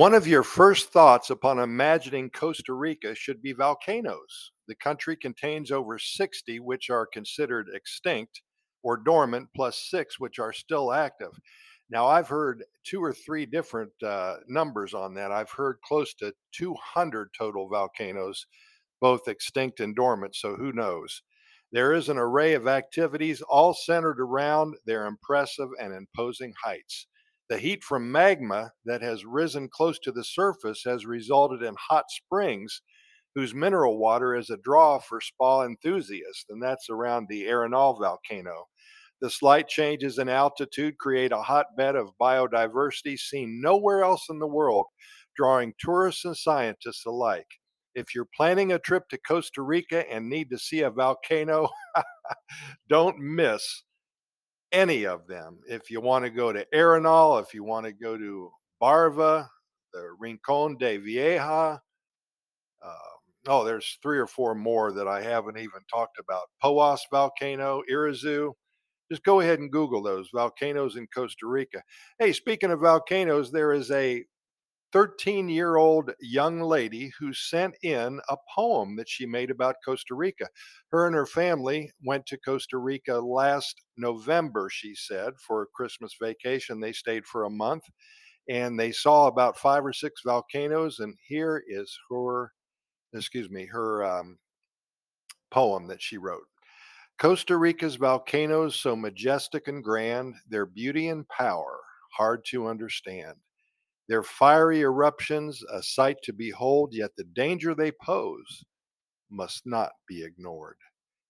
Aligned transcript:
One 0.00 0.14
of 0.14 0.26
your 0.26 0.42
first 0.42 0.94
thoughts 0.94 1.28
upon 1.28 1.58
imagining 1.58 2.30
Costa 2.30 2.72
Rica 2.72 3.14
should 3.14 3.42
be 3.42 3.52
volcanoes. 3.52 4.50
The 4.66 4.74
country 4.74 5.14
contains 5.14 5.70
over 5.70 5.98
60 5.98 6.58
which 6.60 6.88
are 6.88 7.04
considered 7.04 7.68
extinct 7.74 8.40
or 8.82 8.96
dormant, 8.96 9.50
plus 9.54 9.76
six 9.90 10.18
which 10.18 10.38
are 10.38 10.54
still 10.54 10.90
active. 10.90 11.32
Now, 11.90 12.06
I've 12.06 12.28
heard 12.28 12.64
two 12.82 13.04
or 13.04 13.12
three 13.12 13.44
different 13.44 13.92
uh, 14.02 14.36
numbers 14.48 14.94
on 14.94 15.12
that. 15.16 15.32
I've 15.32 15.50
heard 15.50 15.76
close 15.84 16.14
to 16.14 16.32
200 16.52 17.28
total 17.36 17.68
volcanoes, 17.68 18.46
both 19.02 19.28
extinct 19.28 19.80
and 19.80 19.94
dormant, 19.94 20.34
so 20.34 20.56
who 20.56 20.72
knows? 20.72 21.20
There 21.72 21.92
is 21.92 22.08
an 22.08 22.16
array 22.16 22.54
of 22.54 22.66
activities 22.66 23.42
all 23.42 23.74
centered 23.74 24.18
around 24.18 24.76
their 24.86 25.04
impressive 25.04 25.68
and 25.78 25.92
imposing 25.92 26.54
heights. 26.64 27.06
The 27.50 27.58
heat 27.58 27.82
from 27.82 28.12
magma 28.12 28.70
that 28.84 29.02
has 29.02 29.24
risen 29.24 29.68
close 29.68 29.98
to 30.04 30.12
the 30.12 30.22
surface 30.22 30.84
has 30.84 31.04
resulted 31.04 31.64
in 31.64 31.74
hot 31.90 32.04
springs 32.08 32.80
whose 33.34 33.52
mineral 33.52 33.98
water 33.98 34.36
is 34.36 34.50
a 34.50 34.56
draw 34.56 35.00
for 35.00 35.20
spa 35.20 35.64
enthusiasts, 35.64 36.46
and 36.48 36.62
that's 36.62 36.88
around 36.88 37.26
the 37.28 37.46
Arenal 37.46 37.98
volcano. 37.98 38.66
The 39.20 39.30
slight 39.30 39.66
changes 39.66 40.18
in 40.18 40.28
altitude 40.28 40.96
create 40.98 41.32
a 41.32 41.42
hotbed 41.42 41.96
of 41.96 42.10
biodiversity 42.22 43.18
seen 43.18 43.60
nowhere 43.60 44.04
else 44.04 44.28
in 44.30 44.38
the 44.38 44.46
world, 44.46 44.86
drawing 45.36 45.74
tourists 45.80 46.24
and 46.24 46.36
scientists 46.36 47.04
alike. 47.04 47.48
If 47.96 48.14
you're 48.14 48.28
planning 48.36 48.72
a 48.72 48.78
trip 48.78 49.08
to 49.08 49.18
Costa 49.18 49.62
Rica 49.62 50.08
and 50.08 50.28
need 50.28 50.50
to 50.50 50.58
see 50.58 50.82
a 50.82 50.90
volcano, 50.90 51.68
don't 52.88 53.18
miss 53.18 53.82
any 54.72 55.04
of 55.04 55.26
them. 55.26 55.58
If 55.66 55.90
you 55.90 56.00
want 56.00 56.24
to 56.24 56.30
go 56.30 56.52
to 56.52 56.66
Arenal, 56.74 57.42
if 57.42 57.54
you 57.54 57.64
want 57.64 57.86
to 57.86 57.92
go 57.92 58.16
to 58.16 58.50
Barva, 58.82 59.48
the 59.92 60.10
Rincon 60.18 60.76
de 60.78 60.96
Vieja, 60.98 61.80
uh, 62.82 62.94
oh, 63.48 63.64
there's 63.64 63.98
three 64.02 64.18
or 64.18 64.26
four 64.26 64.54
more 64.54 64.92
that 64.92 65.08
I 65.08 65.22
haven't 65.22 65.58
even 65.58 65.80
talked 65.92 66.18
about. 66.18 66.44
Poas 66.62 67.00
volcano, 67.10 67.82
Irazu. 67.90 68.52
Just 69.10 69.24
go 69.24 69.40
ahead 69.40 69.58
and 69.58 69.72
Google 69.72 70.02
those 70.02 70.28
volcanoes 70.32 70.96
in 70.96 71.08
Costa 71.12 71.46
Rica. 71.46 71.82
Hey, 72.18 72.32
speaking 72.32 72.70
of 72.70 72.80
volcanoes, 72.80 73.50
there 73.50 73.72
is 73.72 73.90
a 73.90 74.24
13 74.92 75.48
year 75.48 75.76
old 75.76 76.10
young 76.20 76.60
lady 76.60 77.12
who 77.18 77.32
sent 77.32 77.74
in 77.82 78.20
a 78.28 78.36
poem 78.52 78.96
that 78.96 79.08
she 79.08 79.24
made 79.26 79.50
about 79.50 79.76
Costa 79.84 80.14
Rica. 80.14 80.48
Her 80.90 81.06
and 81.06 81.14
her 81.14 81.26
family 81.26 81.92
went 82.02 82.26
to 82.26 82.38
Costa 82.38 82.78
Rica 82.78 83.14
last 83.14 83.80
November, 83.96 84.68
she 84.70 84.94
said, 84.94 85.34
for 85.38 85.62
a 85.62 85.66
Christmas 85.74 86.16
vacation. 86.20 86.80
They 86.80 86.92
stayed 86.92 87.24
for 87.26 87.44
a 87.44 87.50
month 87.50 87.84
and 88.48 88.78
they 88.78 88.90
saw 88.90 89.28
about 89.28 89.56
five 89.56 89.84
or 89.84 89.92
six 89.92 90.22
volcanoes. 90.24 90.98
And 90.98 91.14
here 91.26 91.62
is 91.68 91.96
her, 92.10 92.52
excuse 93.14 93.48
me, 93.48 93.66
her 93.66 94.04
um, 94.04 94.38
poem 95.50 95.86
that 95.86 96.02
she 96.02 96.18
wrote. 96.18 96.46
Costa 97.18 97.56
Rica's 97.56 97.96
volcanoes, 97.96 98.80
so 98.80 98.96
majestic 98.96 99.68
and 99.68 99.84
grand, 99.84 100.34
their 100.48 100.64
beauty 100.64 101.08
and 101.08 101.28
power 101.28 101.78
hard 102.12 102.44
to 102.46 102.66
understand 102.66 103.34
their 104.10 104.24
fiery 104.24 104.80
eruptions, 104.80 105.62
a 105.72 105.80
sight 105.80 106.16
to 106.24 106.32
behold, 106.32 106.92
yet 106.92 107.12
the 107.16 107.22
danger 107.22 107.76
they 107.76 107.92
pose 107.92 108.64
must 109.30 109.64
not 109.64 109.92
be 110.08 110.24
ignored. 110.24 110.78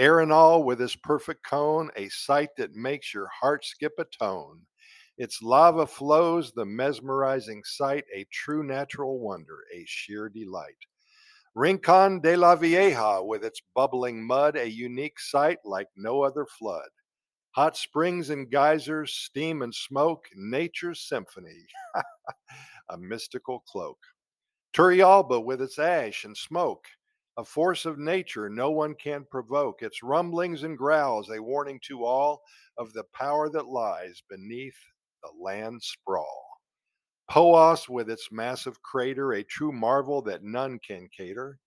Arenal 0.00 0.64
with 0.64 0.82
its 0.82 0.96
perfect 0.96 1.46
cone, 1.46 1.88
a 1.94 2.08
sight 2.08 2.48
that 2.56 2.74
makes 2.74 3.14
your 3.14 3.28
heart 3.28 3.64
skip 3.64 3.92
a 4.00 4.04
tone. 4.04 4.60
Its 5.18 5.40
lava 5.40 5.86
flows, 5.86 6.50
the 6.50 6.64
mesmerizing 6.64 7.62
sight, 7.62 8.06
a 8.12 8.26
true 8.32 8.64
natural 8.64 9.20
wonder, 9.20 9.60
a 9.72 9.84
sheer 9.86 10.28
delight. 10.28 10.74
Rincon 11.54 12.18
de 12.18 12.36
la 12.36 12.56
Vieja, 12.56 13.22
with 13.22 13.44
its 13.44 13.62
bubbling 13.76 14.26
mud, 14.26 14.56
a 14.56 14.68
unique 14.68 15.20
sight 15.20 15.58
like 15.64 15.86
no 15.94 16.24
other 16.24 16.44
flood. 16.44 16.88
Hot 17.52 17.76
springs 17.76 18.30
and 18.30 18.50
geysers, 18.50 19.12
steam 19.12 19.62
and 19.62 19.72
smoke, 19.72 20.24
nature's 20.34 21.06
symphony. 21.08 21.66
a 22.90 22.98
mystical 22.98 23.60
cloak. 23.60 23.98
Turrialba 24.74 25.44
with 25.44 25.62
its 25.62 25.78
ash 25.78 26.24
and 26.24 26.36
smoke, 26.36 26.84
a 27.36 27.44
force 27.44 27.84
of 27.84 27.98
nature 27.98 28.48
no 28.48 28.70
one 28.70 28.94
can 28.94 29.24
provoke. 29.30 29.82
Its 29.82 30.02
rumblings 30.02 30.62
and 30.62 30.78
growls, 30.78 31.30
a 31.30 31.42
warning 31.42 31.80
to 31.86 32.04
all 32.04 32.42
of 32.76 32.92
the 32.92 33.04
power 33.12 33.48
that 33.50 33.66
lies 33.66 34.22
beneath 34.28 34.76
the 35.22 35.30
land 35.40 35.82
sprawl. 35.82 36.46
Poas 37.30 37.88
with 37.88 38.10
its 38.10 38.28
massive 38.30 38.80
crater, 38.82 39.32
a 39.32 39.42
true 39.44 39.72
marvel 39.72 40.22
that 40.22 40.42
none 40.42 40.78
can 40.86 41.08
cater. 41.16 41.58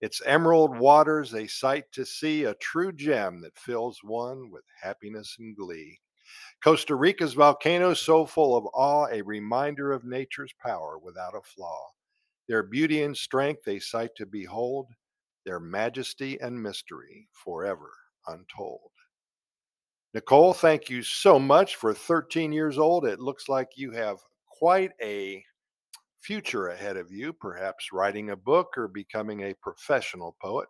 Its 0.00 0.20
emerald 0.26 0.78
waters, 0.78 1.34
a 1.34 1.46
sight 1.46 1.84
to 1.92 2.04
see, 2.04 2.44
a 2.44 2.54
true 2.54 2.92
gem 2.92 3.40
that 3.40 3.58
fills 3.58 4.00
one 4.02 4.50
with 4.50 4.64
happiness 4.80 5.36
and 5.38 5.56
glee. 5.56 5.98
Costa 6.62 6.94
Rica's 6.94 7.34
volcanoes, 7.34 8.00
so 8.00 8.26
full 8.26 8.56
of 8.56 8.66
awe, 8.74 9.06
a 9.10 9.22
reminder 9.22 9.92
of 9.92 10.04
nature's 10.04 10.52
power 10.60 10.98
without 10.98 11.34
a 11.34 11.42
flaw. 11.42 11.86
Their 12.48 12.62
beauty 12.62 13.02
and 13.02 13.16
strength, 13.16 13.68
a 13.68 13.78
sight 13.78 14.10
to 14.16 14.26
behold, 14.26 14.88
their 15.44 15.60
majesty 15.60 16.40
and 16.40 16.60
mystery 16.60 17.28
forever 17.32 17.92
untold. 18.26 18.90
Nicole, 20.14 20.54
thank 20.54 20.88
you 20.88 21.02
so 21.02 21.38
much 21.38 21.76
for 21.76 21.94
13 21.94 22.52
years 22.52 22.78
old. 22.78 23.04
It 23.04 23.20
looks 23.20 23.48
like 23.48 23.68
you 23.76 23.92
have 23.92 24.18
quite 24.46 24.92
a 25.02 25.44
future 26.20 26.68
ahead 26.68 26.96
of 26.96 27.12
you, 27.12 27.32
perhaps 27.32 27.92
writing 27.92 28.30
a 28.30 28.36
book 28.36 28.76
or 28.76 28.88
becoming 28.88 29.42
a 29.42 29.54
professional 29.62 30.36
poet. 30.42 30.68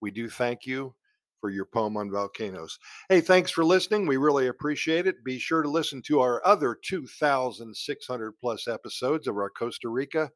We 0.00 0.10
do 0.10 0.28
thank 0.28 0.66
you 0.66 0.94
for 1.42 1.50
your 1.50 1.66
poem 1.66 1.96
on 1.96 2.08
volcanoes. 2.08 2.78
Hey, 3.08 3.20
thanks 3.20 3.50
for 3.50 3.64
listening. 3.64 4.06
We 4.06 4.16
really 4.16 4.46
appreciate 4.46 5.08
it. 5.08 5.24
Be 5.24 5.40
sure 5.40 5.60
to 5.62 5.68
listen 5.68 6.00
to 6.02 6.20
our 6.20 6.40
other 6.46 6.78
2,600 6.84 8.32
plus 8.40 8.68
episodes 8.68 9.26
of 9.26 9.36
our 9.36 9.50
Costa 9.50 9.88
Rica 9.88 10.30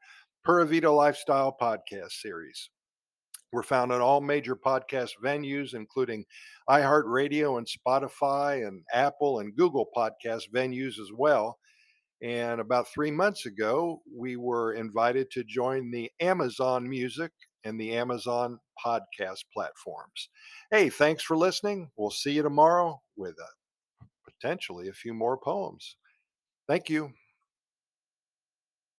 Pura 0.45 0.67
Vida 0.67 0.91
Lifestyle 0.91 1.57
podcast 1.59 2.11
series. 2.11 2.71
We're 3.53 3.63
found 3.63 3.93
on 3.93 4.01
all 4.01 4.21
major 4.21 4.57
podcast 4.57 5.11
venues, 5.25 5.75
including 5.75 6.25
iHeartRadio 6.69 7.57
and 7.57 7.69
Spotify 7.69 8.67
and 8.67 8.83
Apple 8.93 9.39
and 9.39 9.55
Google 9.57 9.87
podcast 9.97 10.51
venues 10.53 10.99
as 10.99 11.13
well. 11.17 11.57
And 12.21 12.61
about 12.61 12.89
three 12.89 13.13
months 13.13 13.47
ago, 13.47 14.03
we 14.13 14.35
were 14.37 14.73
invited 14.73 15.31
to 15.31 15.45
join 15.45 15.93
the 15.93 16.11
Amazon 16.19 16.89
Music 16.89 17.31
and 17.67 17.81
the 17.81 17.97
Amazon 17.97 18.61
podcast 18.85 19.45
platforms. 19.53 20.29
Hey, 20.71 20.89
thanks 20.89 21.23
for 21.23 21.37
listening. 21.37 21.91
We'll 21.97 22.11
see 22.11 22.33
you 22.33 22.43
tomorrow 22.43 23.03
with 23.17 23.35
a, 23.39 24.05
potentially 24.25 24.89
a 24.89 24.93
few 24.93 25.13
more 25.13 25.37
poems. 25.37 25.97
Thank 26.69 26.89
you. 26.89 27.13